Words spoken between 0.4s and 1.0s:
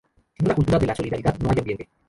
una cultura de la